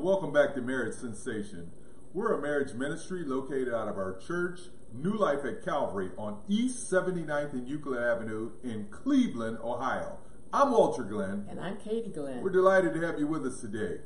[0.00, 1.70] and welcome back to Marriage Sensation.
[2.14, 4.58] We're a marriage ministry located out of our church,
[4.94, 10.16] New Life at Calvary, on East 79th and Euclid Avenue in Cleveland, Ohio.
[10.54, 11.44] I'm Walter Glenn.
[11.50, 12.40] And I'm Katy Glenn.
[12.40, 14.00] We're delighted to have you with us today.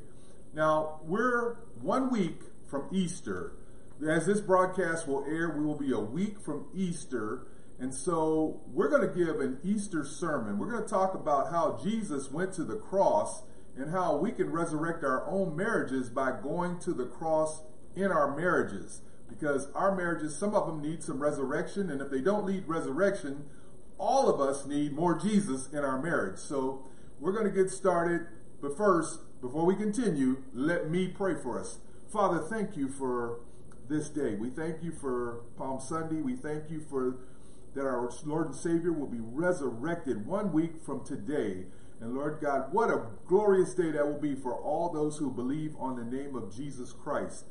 [0.53, 3.53] Now, we're one week from Easter.
[4.05, 7.47] As this broadcast will air, we will be a week from Easter.
[7.79, 10.59] And so we're going to give an Easter sermon.
[10.59, 13.43] We're going to talk about how Jesus went to the cross
[13.77, 17.61] and how we can resurrect our own marriages by going to the cross
[17.95, 19.01] in our marriages.
[19.27, 23.45] Because our marriages, some of them need some resurrection, and if they don't need resurrection,
[23.97, 26.37] all of us need more Jesus in our marriage.
[26.37, 26.85] So
[27.19, 28.27] we're going to get started.
[28.61, 31.79] But first, before we continue, let me pray for us.
[32.11, 33.39] Father, thank you for
[33.89, 34.35] this day.
[34.35, 36.21] We thank you for Palm Sunday.
[36.21, 37.17] We thank you for
[37.75, 41.65] that our Lord and Savior will be resurrected one week from today.
[42.01, 45.75] And Lord God, what a glorious day that will be for all those who believe
[45.79, 47.45] on the name of Jesus Christ.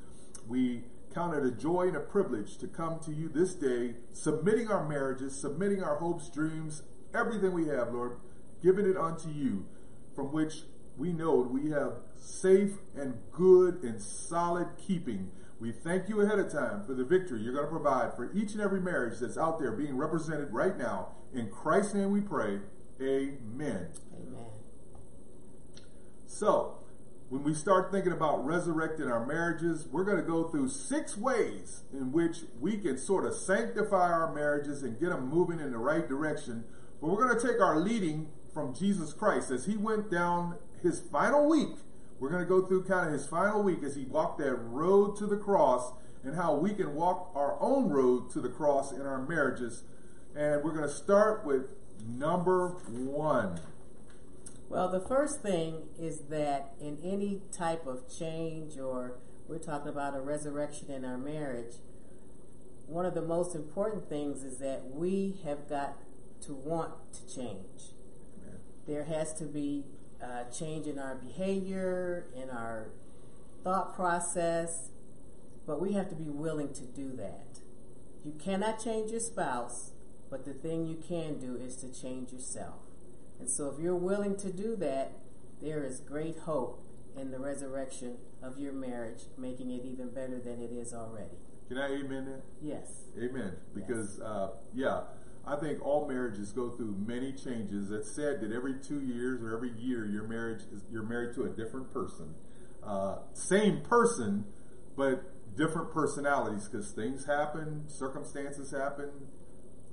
[0.46, 4.68] We count it a joy and a privilege to come to you this day, submitting
[4.68, 6.82] our marriages, submitting our hopes, dreams,
[7.14, 8.18] everything we have, Lord,
[8.62, 9.66] giving it unto you,
[10.14, 10.62] from which
[10.96, 15.30] we know we have safe and good and solid keeping.
[15.60, 18.52] We thank you ahead of time for the victory you're going to provide for each
[18.52, 21.08] and every marriage that's out there being represented right now.
[21.32, 22.60] In Christ's name we pray.
[23.00, 23.88] Amen.
[26.26, 26.78] So,
[27.28, 31.82] when we start thinking about resurrecting our marriages, we're going to go through six ways
[31.92, 35.78] in which we can sort of sanctify our marriages and get them moving in the
[35.78, 36.64] right direction.
[37.00, 41.00] But we're going to take our leading from Jesus Christ as he went down his
[41.00, 41.76] final week.
[42.20, 45.16] We're going to go through kind of his final week as he walked that road
[45.16, 49.02] to the cross and how we can walk our own road to the cross in
[49.02, 49.82] our marriages.
[50.36, 51.74] And we're going to start with
[52.06, 53.60] number one.
[54.74, 60.16] Well, the first thing is that in any type of change, or we're talking about
[60.16, 61.76] a resurrection in our marriage,
[62.88, 65.98] one of the most important things is that we have got
[66.46, 67.92] to want to change.
[68.36, 68.58] Amen.
[68.84, 69.84] There has to be
[70.20, 72.88] a change in our behavior, in our
[73.62, 74.88] thought process,
[75.68, 77.60] but we have to be willing to do that.
[78.24, 79.92] You cannot change your spouse,
[80.28, 82.83] but the thing you can do is to change yourself.
[83.40, 85.12] And so, if you're willing to do that,
[85.60, 86.80] there is great hope
[87.16, 91.36] in the resurrection of your marriage, making it even better than it is already.
[91.68, 92.42] Can I amen that?
[92.60, 92.88] Yes.
[93.18, 93.52] Amen.
[93.74, 95.02] Because, uh, yeah,
[95.46, 97.90] I think all marriages go through many changes.
[97.90, 101.44] It's said that every two years or every year, your marriage is you're married to
[101.44, 102.34] a different person.
[102.82, 104.44] Uh, same person,
[104.96, 109.10] but different personalities because things happen, circumstances happen,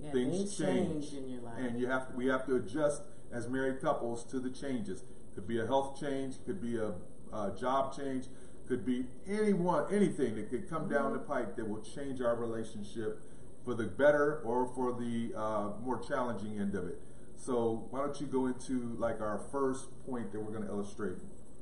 [0.02, 1.56] Yeah, things, things change, change in your life.
[1.59, 5.03] and you have we have to adjust as married couples to the changes.
[5.35, 6.93] Could be a health change, could be a,
[7.33, 8.25] a job change,
[8.67, 13.21] could be anyone, anything that could come down the pike that will change our relationship
[13.63, 16.99] for the better or for the uh, more challenging end of it.
[17.35, 21.17] So why don't you go into like our first point that we're going to illustrate?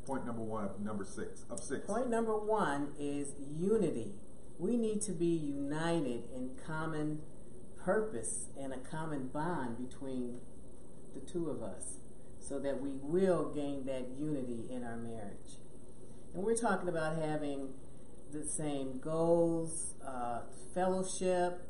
[0.05, 1.85] Point number one of number six of six.
[1.85, 4.13] Point number one is unity.
[4.57, 7.21] We need to be united in common
[7.77, 10.39] purpose and a common bond between
[11.19, 11.97] the two of us
[12.39, 15.57] so that we will gain that unity in our marriage.
[16.33, 17.69] And we're talking about having
[18.31, 20.41] the same goals, uh,
[20.73, 21.61] fellowship,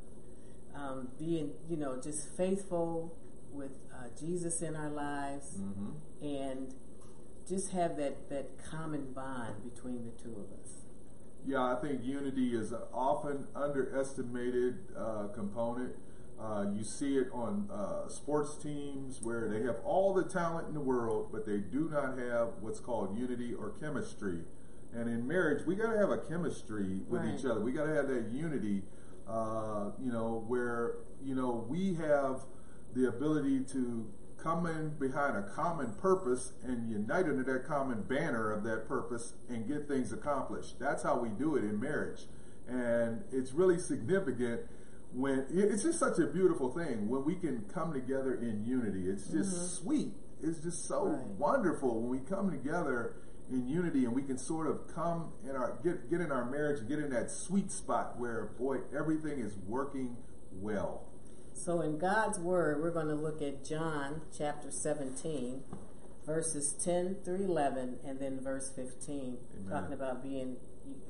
[0.76, 3.16] um, being, you know, just faithful
[3.52, 5.90] with uh, Jesus in our lives, hmm
[6.22, 6.74] and
[7.48, 10.84] just have that, that common bond between the two of us.
[11.48, 15.96] Yeah, I think unity is an often underestimated uh, component.
[16.42, 20.74] Uh, you see it on uh, sports teams where they have all the talent in
[20.74, 24.40] the world, but they do not have what's called unity or chemistry.
[24.94, 27.38] And in marriage, we got to have a chemistry with Right.
[27.38, 27.60] each other.
[27.60, 28.84] We got to have that unity,
[29.28, 32.46] uh, you know, where you know we have
[32.94, 34.10] the ability to
[34.42, 39.34] come in behind a common purpose and unite under that common banner of that purpose
[39.50, 40.80] and get things accomplished.
[40.80, 42.22] That's how we do it in marriage.
[42.66, 44.62] And it's really significant
[45.14, 49.10] when it's just such a beautiful thing when we can come together in unity.
[49.10, 50.14] It's just sweet.
[50.42, 51.28] It's just so Right.
[51.38, 53.16] wonderful when we come together
[53.52, 56.80] in unity and we can sort of come in our get get in our marriage
[56.80, 60.16] and get in that sweet spot where boy everything is working
[60.62, 61.06] well.
[61.54, 65.64] So, in God's Word, we're going to look at John chapter 17,
[66.26, 69.70] verses 10 through 11, and then verse 15, Amen.
[69.70, 70.56] talking about being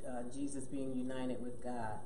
[0.07, 1.99] uh, Jesus being united with God.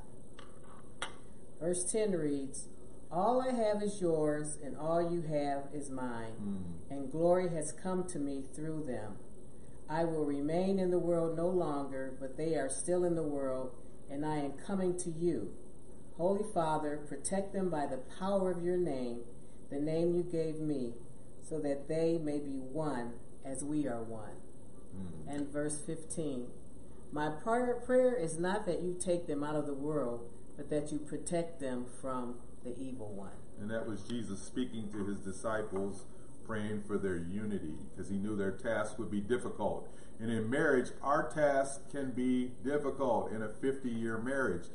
[1.63, 2.67] Verse 10 reads,
[3.09, 6.91] All I have is yours, and all you have is mine, Mm.
[6.91, 9.15] and glory has come to me through them.
[9.87, 13.71] I will remain in the world no longer, but they are still in the world,
[14.09, 15.53] and I am coming to you.
[16.17, 19.21] Holy Father, protect them by the power of your name,
[19.69, 20.95] the name you gave me,
[21.41, 23.13] so that they may be one
[23.45, 24.35] as we are one.
[24.93, 25.33] Mm.
[25.33, 26.47] And verse 15
[27.13, 30.91] My prayer, prayer is not that you take them out of the world, but that
[30.91, 33.31] you protect them from the evil one.
[33.59, 36.05] And that was Jesus speaking to his disciples,
[36.45, 39.87] praying for their unity, because he knew their task would be difficult.
[40.19, 44.67] And in marriage, our task can be difficult in a 50 year marriage.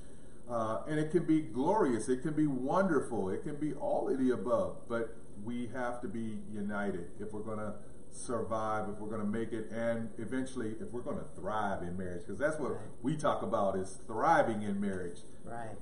[0.50, 4.18] Uh, and it can be glorious, it can be wonderful, it can be all of
[4.18, 5.14] the above, but
[5.44, 7.74] we have to be united if we're going to
[8.10, 11.96] survive, if we're going to make it, and eventually if we're going to thrive in
[11.96, 12.80] marriage, because that's what right.
[13.02, 15.20] we talk about is thriving in marriage.
[15.44, 15.76] Right.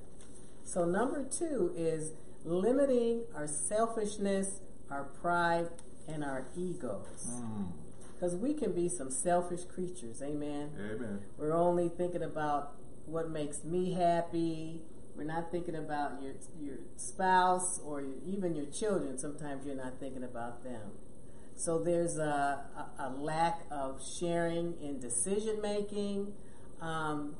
[0.63, 2.11] So number two is
[2.43, 5.69] limiting our selfishness, our pride,
[6.07, 7.41] and our egos.
[8.13, 8.39] Because mm.
[8.39, 10.71] we can be some selfish creatures, amen?
[10.77, 11.19] Amen.
[11.37, 12.73] We're only thinking about
[13.05, 14.81] what makes me happy.
[15.15, 19.17] We're not thinking about your your spouse or your, even your children.
[19.17, 20.91] Sometimes you're not thinking about them.
[21.57, 22.63] So there's a,
[22.99, 26.33] a, a lack of sharing in decision making.
[26.81, 27.35] Um,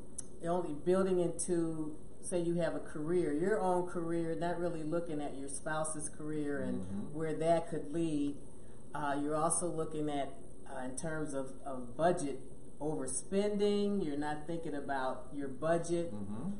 [0.46, 5.38] only building into say you have a career, your own career, not really looking at
[5.38, 7.18] your spouse's career and mm-hmm.
[7.18, 8.36] where that could lead.
[8.94, 10.34] Uh, you're also looking at
[10.70, 12.40] uh, in terms of, of budget
[12.82, 14.04] overspending.
[14.06, 16.14] You're not thinking about your budget.
[16.14, 16.52] Mm-hmm.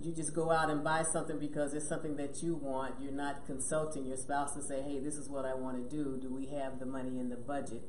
[0.00, 2.96] You just go out and buy something because it's something that you want.
[3.00, 6.18] You're not consulting your spouse to say, "Hey, this is what I want to do.
[6.20, 7.82] Do we have the money in the budget?"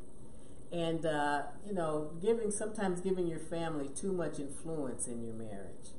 [0.71, 5.89] And uh, you know, giving sometimes giving your family too much influence in your marriage.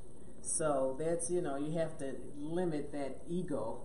[0.40, 3.82] So that's you know you have to limit that ego,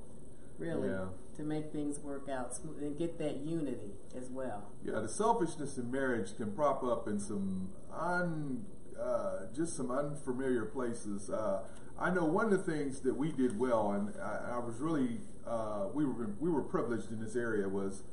[0.58, 0.90] really.
[0.90, 4.72] Yeah to make things work out smooth and get that unity as well.
[4.84, 8.66] Yeah, the selfishness in marriage can prop up in some un,
[9.00, 11.30] uh, just some unfamiliar places.
[11.30, 11.64] Uh,
[12.00, 15.20] I know one of the things that we did well, and I, I was really
[15.48, 18.04] uh, we were we were privileged in this area was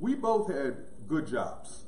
[0.00, 0.76] we both had
[1.06, 1.84] good jobs,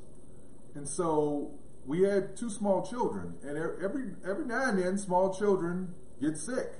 [0.75, 1.51] and so
[1.85, 6.73] we had two small children, and every every now and then small children get sick.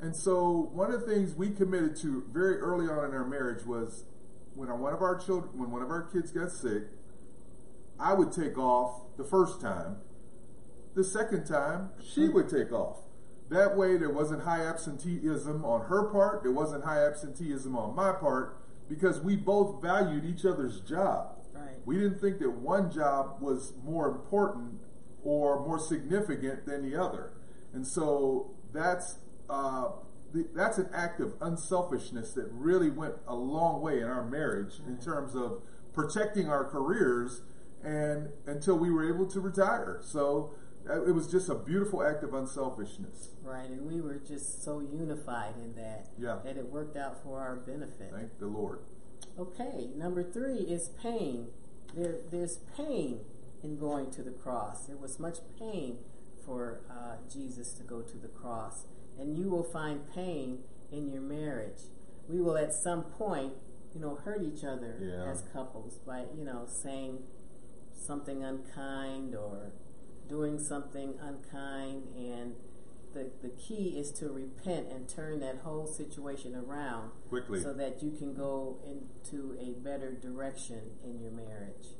[0.00, 3.64] And so one of the things we committed to very early on in our marriage
[3.64, 4.04] was
[4.54, 6.82] when one of our children, when one of our kids got sick,
[7.98, 9.96] I would take off the first time.
[10.94, 12.98] The second time, she would take off.
[13.54, 16.42] That way, there wasn't high absenteeism on her part.
[16.42, 18.58] There wasn't high absenteeism on my part
[18.88, 21.38] because we both valued each other's job.
[21.54, 21.76] Right.
[21.86, 24.80] We didn't think that one job was more important
[25.22, 27.30] or more significant than the other.
[27.72, 29.18] And so that's
[29.48, 29.90] uh,
[30.32, 34.80] the, that's an act of unselfishness that really went a long way in our marriage
[34.84, 35.62] in terms of
[35.92, 37.42] protecting our careers
[37.84, 40.00] and until we were able to retire.
[40.02, 40.54] So
[40.86, 43.30] it was just a beautiful act of unselfishness.
[43.42, 46.38] Right, and we were just so unified in that yeah.
[46.44, 48.12] that it worked out for our benefit.
[48.12, 48.80] Thank the Lord.
[49.38, 51.48] Okay, number three is pain.
[51.94, 53.20] There, there's pain
[53.62, 54.86] in going to the cross.
[54.86, 55.98] There was much pain
[56.44, 58.84] for uh, Jesus to go to the cross
[59.18, 60.60] and you will find pain
[60.92, 61.82] in your marriage.
[62.28, 63.54] We will at some point,
[63.94, 65.30] you know, hurt each other yeah.
[65.30, 67.20] as couples by, you know, saying
[67.92, 69.72] something unkind or
[70.28, 72.54] doing something unkind and
[73.14, 78.02] the, the key is to repent and turn that whole situation around quickly so that
[78.02, 81.94] you can go into a better direction in your marriage.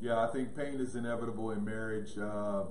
[0.00, 2.16] Yeah, I think pain is inevitable in marriage.
[2.16, 2.64] Uh,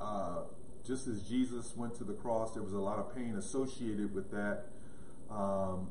[0.00, 0.38] uh,
[0.84, 4.30] just as Jesus went to the cross, there was a lot of pain associated with
[4.30, 4.64] that.
[5.30, 5.88] Um,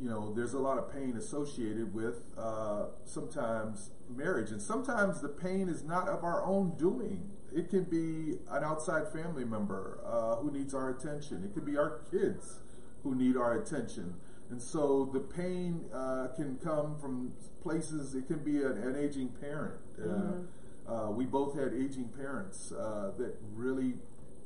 [0.00, 5.28] you know, there's a lot of pain associated with uh, sometimes marriage, and sometimes the
[5.28, 7.30] pain is not of our own doing.
[7.54, 11.42] It can be an outside family member uh, who needs our attention.
[11.44, 12.60] It could be our kids
[13.02, 14.14] who need our attention.
[14.50, 19.28] And so the pain uh, can come from places, it can be an, an aging
[19.40, 19.80] parent.
[19.98, 20.92] Uh, mm-hmm.
[20.92, 23.94] Uh, we both had aging parents uh, that really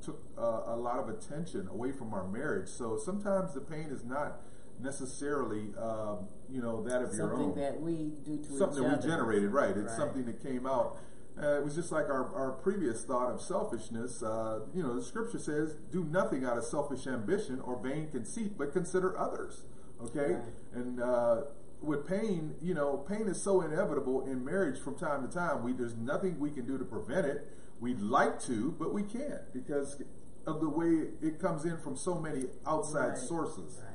[0.05, 2.69] took uh, a lot of attention away from our marriage.
[2.69, 4.41] So sometimes the pain is not
[4.83, 7.55] necessarily, um, you know, that of something your own.
[7.55, 9.71] Something that we do to something that we generated, right?
[9.71, 9.97] It's right.
[9.97, 10.99] something that came out.
[11.41, 14.23] Uh, it was just like our, our previous thought of selfishness.
[14.23, 18.59] Uh, you know, the scripture says, "Do nothing out of selfish ambition or vain conceit,
[18.59, 19.63] but consider others."
[20.05, 20.43] Okay, right.
[20.75, 21.43] and uh,
[21.81, 25.63] with pain, you know, pain is so inevitable in marriage from time to time.
[25.63, 27.49] We there's nothing we can do to prevent it.
[27.81, 30.01] We'd like to, but we can't because
[30.47, 33.81] of the way it comes in from so many outside right, sources.
[33.83, 33.92] Right.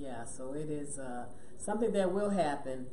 [0.00, 0.24] Yeah.
[0.24, 1.26] So it is uh,
[1.58, 2.86] something that will happen,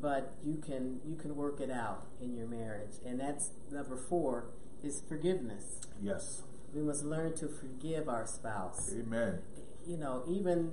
[0.00, 2.96] but you can you can work it out in your marriage.
[3.06, 4.50] And that's number four
[4.82, 5.80] is forgiveness.
[6.02, 6.42] Yes.
[6.74, 8.92] We must learn to forgive our spouse.
[8.92, 9.38] Amen.
[9.86, 10.72] You know, even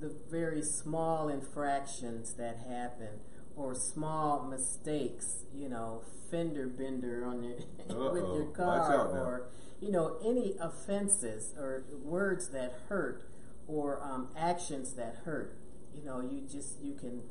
[0.00, 3.20] the very small infractions that happen
[3.56, 7.56] or small mistakes, you know, fender bender on your
[8.12, 9.20] with your car Watch out now.
[9.20, 9.48] or
[9.80, 13.24] you know, any offenses or words that hurt
[13.72, 15.56] or um, actions that hurt.
[15.94, 17.22] You know, you just you can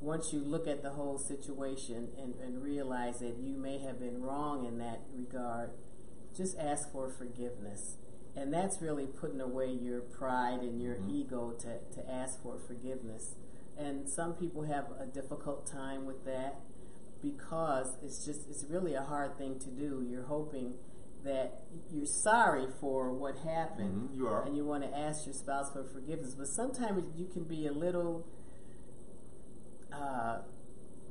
[0.00, 4.20] once you look at the whole situation and, and realize that you may have been
[4.20, 5.70] wrong in that regard,
[6.36, 7.96] just ask for forgiveness.
[8.36, 11.10] And that's really putting away your pride and your Mhm.
[11.10, 13.36] ego to, to ask for forgiveness.
[13.78, 16.60] And some people have a difficult time with that
[17.22, 20.04] because it's just, it's really a hard thing to do.
[20.06, 20.74] You're hoping
[21.26, 24.42] that you're sorry for what happened Mhm, you are.
[24.44, 26.34] and you want to ask your spouse for forgiveness.
[26.34, 28.24] But sometimes you can be a little
[29.92, 30.38] uh,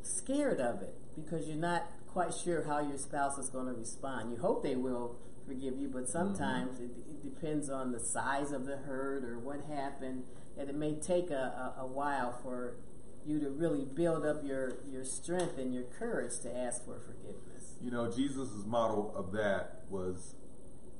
[0.01, 4.31] scared of it because you're not quite sure how your spouse is going to respond.
[4.31, 5.17] You hope they will
[5.47, 9.61] forgive you, but sometimes it, it depends on the size of the hurt or what
[9.69, 10.23] happened,
[10.57, 12.77] and it may take a, a, a while for
[13.25, 17.54] you to really build up your, your strength and your courage to ask for forgiveness.
[17.81, 20.35] You know, Jesus' model of that was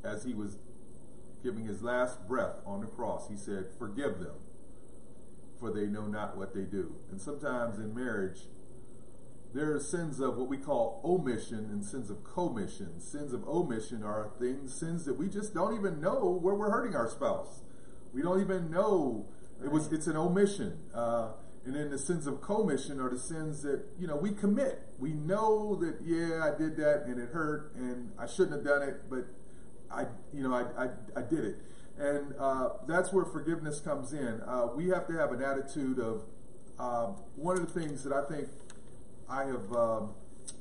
[0.03, 0.57] as he was
[1.43, 4.35] giving his last breath on the cross, he said, Forgive them,
[5.59, 6.95] for they know not what they do.
[7.11, 8.41] And sometimes in marriage,
[9.53, 12.99] there are sins of what we call omission and sins of commission.
[12.99, 16.95] Sins of omission are things, sins that we just don't even know where we're hurting
[16.95, 17.61] our spouse.
[18.13, 19.27] We don't even know
[19.63, 19.91] it was.
[19.91, 20.79] It's an omission.
[20.93, 21.29] Uh,
[21.65, 24.81] and then the sins of commission are the sins that you know we commit.
[24.99, 28.83] We know that yeah, I did that and it hurt and I shouldn't have done
[28.83, 29.25] it, but
[29.91, 31.55] I you know I I, I did it.
[31.97, 34.41] And uh, that's where forgiveness comes in.
[34.45, 36.23] Uh, we have to have an attitude of
[36.77, 38.49] um, one of the things that I think
[39.29, 40.13] I have um,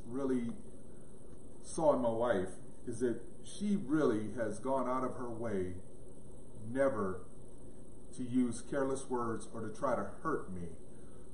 [0.07, 0.53] really
[1.63, 2.51] saw in my wife
[2.87, 5.75] is that she really has gone out of her way
[6.71, 7.23] never
[8.17, 10.69] to use careless words or to try to hurt me.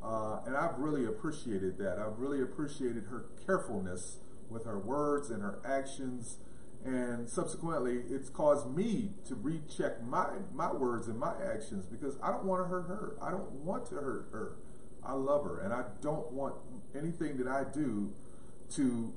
[0.02, 1.99] Uh, and I've really appreciated that.
[1.99, 6.38] I've really appreciated her carefulness with her words and her actions.
[6.85, 12.30] And subsequently, it's caused me to recheck my, my words and my actions because I
[12.30, 13.16] don't want to hurt her.
[13.21, 14.57] I don't want to hurt her.
[15.04, 16.54] I love her, and I don't want
[16.95, 18.12] anything that I do
[18.76, 19.12] to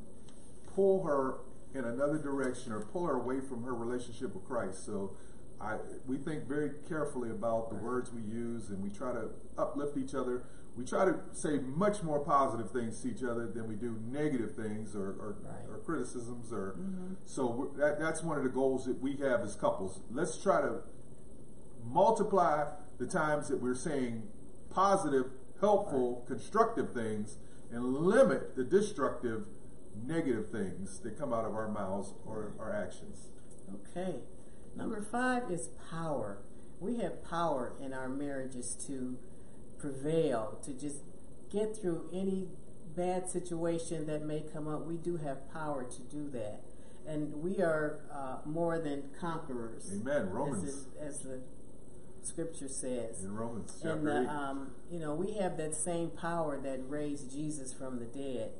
[0.73, 1.39] pull her
[1.73, 4.85] in another direction or pull her away from her relationship with Christ.
[4.85, 5.15] So
[5.63, 9.97] I, we think very carefully about the words we use, and we try to uplift
[9.97, 10.43] each other.
[10.75, 14.55] We try to say much more positive things to each other than we do negative
[14.55, 15.69] things or, or, Right.
[15.69, 16.51] or criticisms.
[16.51, 17.13] Or mm-hmm.
[17.25, 20.01] so we're- that, that's one of the goals that we have as couples.
[20.11, 20.81] Let's try to
[21.85, 22.65] multiply
[22.97, 24.23] the times that we're saying
[24.69, 25.25] positive,
[25.59, 27.37] helpful, constructive things,
[27.71, 29.45] and limit the destructive,
[30.05, 33.29] negative things that come out of our mouths or our actions.
[33.95, 34.19] Okay.
[34.75, 36.39] Number five is power.
[36.79, 39.17] We have power in our marriages to
[39.77, 40.97] prevail, to just
[41.51, 42.47] get through any
[42.95, 44.85] bad situation that may come up.
[44.85, 46.61] We do have power to do that.
[47.07, 49.91] And we are uh, more than conquerors.
[49.93, 50.15] Amen.
[50.27, 50.85] As, Romans.
[51.01, 51.41] as the
[52.21, 53.23] scripture says.
[53.23, 54.27] In Romans And chapter uh, 8.
[54.29, 58.51] um, you know, we have that same power that raised Jesus from the dead,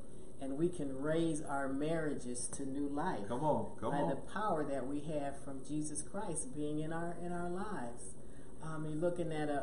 [0.43, 4.09] and we can raise our marriages to new life Come on, come by on.
[4.09, 8.13] the power that we have from Jesus Christ being in our in our lives.
[8.61, 9.53] Um, you're looking at a,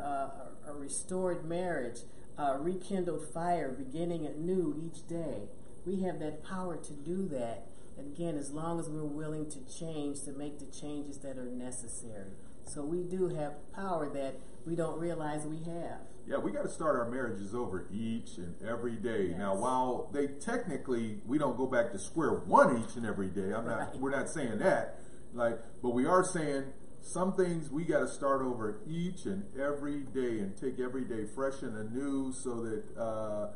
[0.67, 1.99] a, a restored marriage,
[2.37, 5.49] a rekindled fire beginning anew each day.
[5.85, 7.67] We have that power to do that.
[7.97, 11.49] And again, as long as we're willing to change, to make the changes that are
[11.49, 12.31] necessary.
[12.65, 15.99] So we do have power that we don't realize we have.
[16.27, 19.27] Yeah, we got to start our marriages over each and every day.
[19.29, 19.37] Yes.
[19.37, 23.53] Now, while they technically we don't go back to square one each and every day,
[23.53, 23.97] I'm not.
[23.99, 24.99] We're not saying that.
[25.33, 26.65] Like, but we are saying
[27.01, 31.25] some things we got to start over each and every day and take every day
[31.33, 33.47] fresh and anew, so that uh,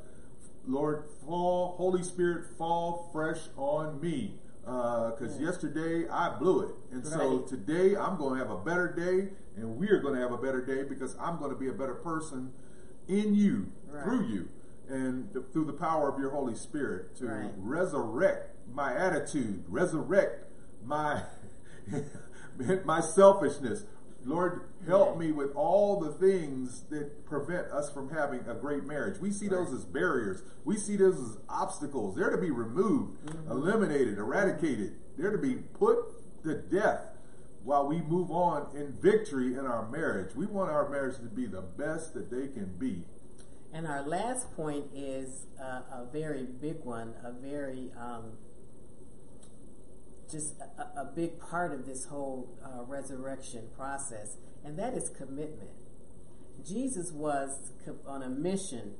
[0.67, 4.39] Lord, fall, Holy Spirit, fall fresh on me.
[4.65, 5.47] Uh, because Yeah.
[5.47, 9.77] yesterday I blew it, and so today I'm going to have a better day, and
[9.77, 12.51] we're going to have a better day because I'm going to be a better person
[13.07, 14.03] in you, Right.
[14.03, 14.49] through you,
[14.89, 17.53] and th- through the power of your Holy Spirit to Right.
[17.57, 20.45] resurrect my attitude, resurrect
[20.83, 21.23] my
[22.85, 23.83] my selfishness.
[24.25, 29.19] Lord, help me with all the things that prevent us from having a great marriage.
[29.19, 30.41] We see those as barriers.
[30.63, 32.15] We see those as obstacles.
[32.15, 33.51] They're to be removed, Mm-hmm.
[33.51, 34.95] eliminated, eradicated.
[35.17, 35.97] They're to be put
[36.43, 37.01] to death
[37.63, 40.35] while we move on in victory in our marriage.
[40.35, 43.03] We want our marriage to be the best that they can be.
[43.73, 48.31] And our last point is a, a very big one, a very um,
[50.31, 55.71] just a, a, big part of this whole uh, resurrection process, and that is commitment.
[56.65, 57.71] Jesus was
[58.07, 58.93] on a mission.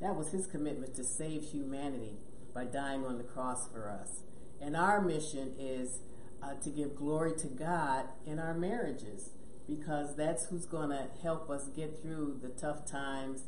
[0.00, 2.16] That was his commitment to save humanity
[2.54, 4.22] by dying on the cross for us.
[4.60, 6.00] And our mission is
[6.42, 9.30] uh, to give glory to God in our marriages
[9.68, 13.44] because that's who's going to help us get through the tough times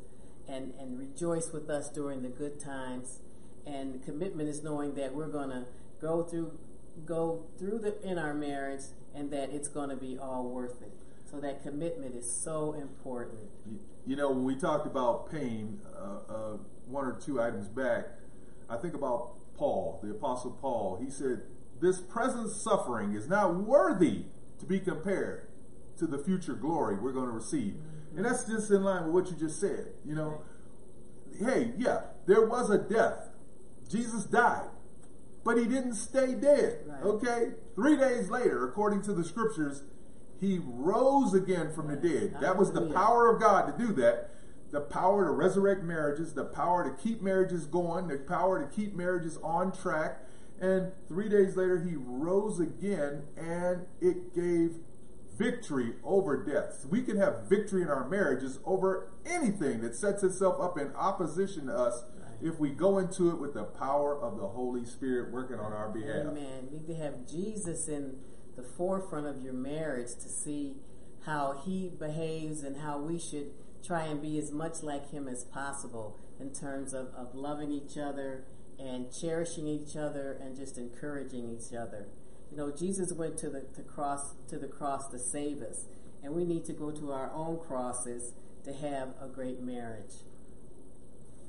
[0.49, 3.21] and, and rejoice with us during the good times.
[3.67, 5.67] And commitment is knowing that we're going to
[6.01, 6.59] go through
[7.05, 8.83] go through the in our marriage
[9.15, 10.93] and that it's going to be all worth it.
[11.31, 13.41] So that commitment is so important.
[14.07, 16.57] You know, when we talked about pain, uh, uh,
[16.87, 18.07] one or two items back,
[18.69, 20.99] I think about Paul, the Apostle Paul.
[21.03, 21.43] He said,
[21.81, 24.25] This present suffering is not worthy
[24.59, 25.49] to be compared
[25.99, 27.75] to the future glory we're going to receive.
[27.75, 28.17] Mm-hmm.
[28.19, 29.87] And that's just in line with what you just said.
[30.05, 30.43] You know,
[31.39, 33.31] hey, yeah, there was a death.
[33.91, 34.69] Jesus died,
[35.45, 36.81] but he didn't stay dead.
[36.87, 37.03] Right.
[37.03, 37.53] Okay?
[37.75, 39.83] Three days later, according to the scriptures,
[40.41, 42.37] he rose again from the dead.
[42.41, 44.31] That was the power of God to do that.
[44.73, 48.95] The power to resurrect marriages, the power to keep marriages going, the power to keep
[48.95, 50.19] marriages on track.
[50.61, 54.77] And three days later, he rose again and it gave
[55.37, 56.87] victory over death.
[56.89, 61.67] We can have victory in our marriages over anything that sets itself up in opposition
[61.67, 62.05] to us
[62.43, 65.89] if we go into it with the power of the Holy Spirit working on our
[65.89, 66.27] behalf.
[66.27, 66.69] Amen.
[66.73, 68.17] We can have Jesus in
[68.57, 70.75] the forefront of your marriage to see
[71.25, 73.53] how he behaves and how we should
[73.87, 77.97] try and be as much like him as possible in terms of, of loving each
[77.97, 78.45] other
[78.79, 82.09] and cherishing each other and just encouraging each other.
[82.51, 85.87] You know, Jesus went to the to cross to the cross to save us,
[86.23, 88.33] and we need to go to our own crosses
[88.65, 90.13] to have a great marriage.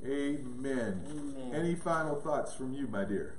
[0.04, 1.02] Amen.
[1.10, 1.52] Amen.
[1.54, 3.36] Any final thoughts from you, my dear?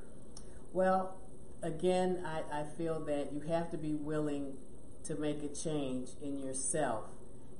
[0.73, 1.17] Well,
[1.61, 4.57] again, I, I feel that you have to be willing
[5.03, 7.05] to make a change in yourself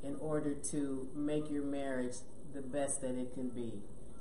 [0.04, 2.16] in order to make your marriage
[2.54, 3.74] the best that it can be.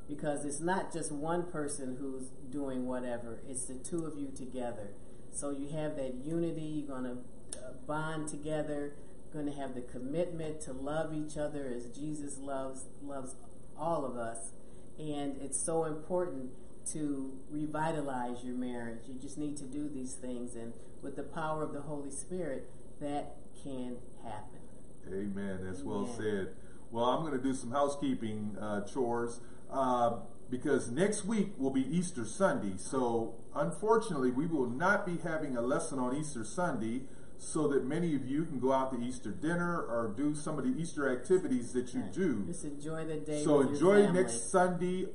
[0.08, 4.88] Because it's not just one person who's doing whatever, it's the two of you together.
[5.30, 8.94] So you have that unity, you're going to uh, bond together,
[9.32, 13.34] going to have the commitment to love each other as Jesus loves loves
[13.76, 14.52] all of us.
[14.98, 16.50] And it's so important
[16.92, 19.02] to revitalize your marriage.
[19.08, 22.68] You just need to do these things, and with the power of the Holy Spirit,
[23.00, 24.60] that can happen.
[25.08, 25.60] Amen.
[25.64, 25.90] That's Amen.
[25.90, 26.48] well said.
[26.90, 31.84] Well, I'm going to do some housekeeping uh, chores uh, because next week will be
[31.94, 32.74] Easter Sunday.
[32.76, 37.02] So, unfortunately, we will not be having a lesson on Easter Sunday
[37.38, 40.64] so that many of you can go out to Easter dinner or do some of
[40.64, 42.44] the Easter activities that you do.
[42.46, 43.42] Just enjoy the day.
[43.44, 45.06] So enjoy next Sunday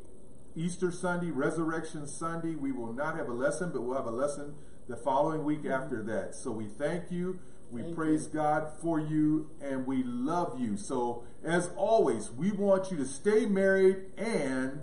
[0.55, 4.55] Easter Sunday, Resurrection Sunday, we will not have a lesson, but we'll have a lesson
[4.87, 5.71] the following week mm-hmm.
[5.71, 6.35] after that.
[6.35, 7.39] So we thank you.
[7.71, 8.39] We thank praise you.
[8.39, 10.75] God for you and we love you.
[10.75, 14.81] So, as always, we want you to stay married and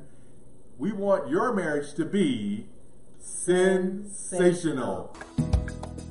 [0.79, 2.69] we want your marriage to be
[3.19, 5.15] sensational.
[5.19, 6.06] sensational.